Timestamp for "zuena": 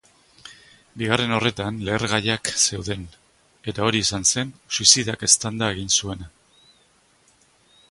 6.01-6.33